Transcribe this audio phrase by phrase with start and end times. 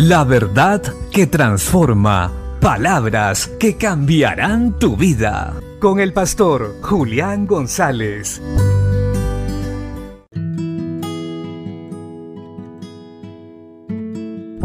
[0.00, 2.32] La verdad que transforma.
[2.60, 5.60] Palabras que cambiarán tu vida.
[5.80, 8.40] Con el pastor Julián González.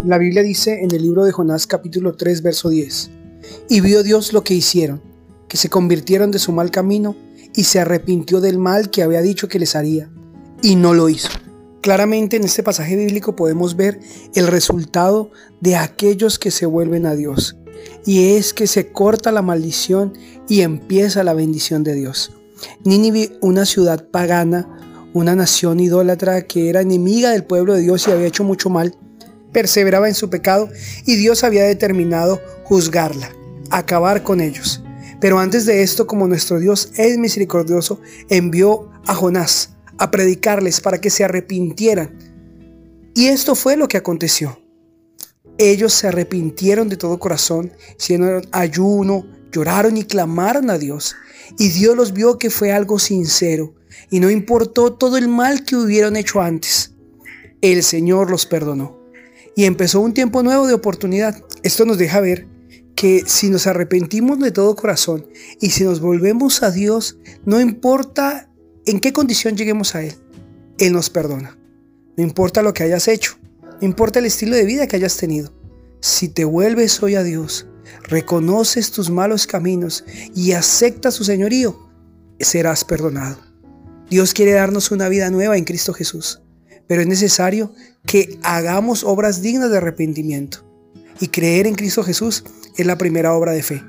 [0.05, 3.09] La Biblia dice en el libro de Jonás capítulo 3 verso 10,
[3.69, 5.01] y vio Dios lo que hicieron,
[5.47, 7.15] que se convirtieron de su mal camino
[7.55, 10.11] y se arrepintió del mal que había dicho que les haría,
[10.61, 11.29] y no lo hizo.
[11.83, 13.99] Claramente en este pasaje bíblico podemos ver
[14.35, 17.57] el resultado de aquellos que se vuelven a Dios,
[18.05, 20.13] y es que se corta la maldición
[20.47, 22.31] y empieza la bendición de Dios.
[22.85, 28.11] Nínive, una ciudad pagana, una nación idólatra que era enemiga del pueblo de Dios y
[28.11, 28.95] había hecho mucho mal,
[29.51, 30.69] perseveraba en su pecado
[31.05, 33.29] y Dios había determinado juzgarla,
[33.71, 34.81] acabar con ellos.
[35.19, 40.99] Pero antes de esto, como nuestro Dios es misericordioso, envió a Jonás a predicarles para
[40.99, 42.17] que se arrepintieran.
[43.15, 44.59] Y esto fue lo que aconteció.
[45.57, 51.15] Ellos se arrepintieron de todo corazón, hicieron ayuno, lloraron y clamaron a Dios.
[51.59, 53.75] Y Dios los vio que fue algo sincero
[54.09, 56.95] y no importó todo el mal que hubieron hecho antes.
[57.61, 58.99] El Señor los perdonó
[59.55, 61.43] y empezó un tiempo nuevo de oportunidad.
[61.61, 62.47] Esto nos deja ver
[62.95, 65.27] que si nos arrepentimos de todo corazón
[65.61, 68.49] y si nos volvemos a Dios, no importa
[68.85, 70.15] en qué condición lleguemos a Él,
[70.77, 71.57] Él nos perdona.
[72.17, 75.53] No importa lo que hayas hecho, no importa el estilo de vida que hayas tenido.
[75.99, 77.67] Si te vuelves hoy a Dios,
[78.03, 80.03] reconoces tus malos caminos
[80.35, 81.89] y aceptas su señorío,
[82.39, 83.37] serás perdonado.
[84.09, 86.43] Dios quiere darnos una vida nueva en Cristo Jesús
[86.87, 87.73] pero es necesario
[88.05, 90.59] que hagamos obras dignas de arrepentimiento.
[91.19, 92.43] Y creer en Cristo Jesús
[92.75, 93.83] es la primera obra de fe.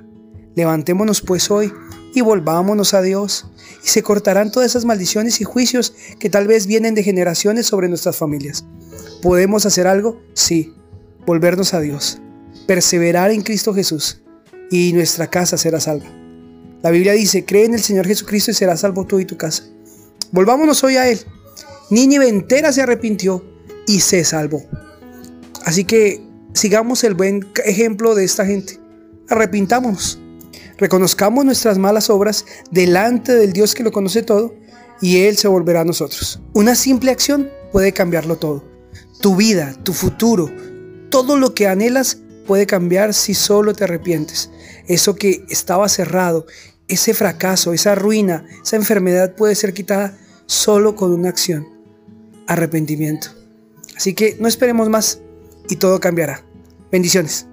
[0.55, 1.73] Levantémonos pues hoy
[2.15, 3.47] y volvámonos a Dios,
[3.85, 7.89] y se cortarán todas esas maldiciones y juicios que tal vez vienen de generaciones sobre
[7.89, 8.65] nuestras familias.
[9.21, 10.21] ¿Podemos hacer algo?
[10.33, 10.73] Sí,
[11.27, 12.21] volvernos a Dios,
[12.67, 14.23] perseverar en Cristo Jesús,
[14.71, 16.07] y nuestra casa será salva.
[16.83, 19.65] La Biblia dice, cree en el Señor Jesucristo y serás salvo tú y tu casa.
[20.33, 21.21] Volvámonos hoy a Él
[21.91, 23.45] Nínive entera se arrepintió
[23.87, 24.63] y se salvó.
[25.65, 26.23] Así que
[26.55, 28.81] sigamos el buen ejemplo de esta gente.
[29.29, 30.21] Arrepintámonos.
[30.79, 34.55] Reconozcamos nuestras malas obras delante del Dios que lo conoce todo
[35.01, 36.41] y Él se volverá a nosotros.
[36.53, 38.65] Una simple acción puede cambiarlo todo.
[39.21, 40.51] Tu vida, tu futuro,
[41.11, 44.51] todo lo que anhelas puede cambiar si solo te arrepientes.
[44.87, 46.47] Eso que estaba cerrado,
[46.89, 51.69] ese fracaso, esa ruina, esa enfermedad puede ser quitada solo con una acción
[52.47, 53.29] arrepentimiento.
[53.97, 55.21] Así que no esperemos más
[55.69, 56.45] y todo cambiará.
[56.91, 57.47] Bendiciones.